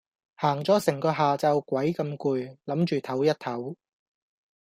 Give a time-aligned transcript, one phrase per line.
[0.35, 3.75] 行咗成個下晝鬼咁攰諗住抖一抖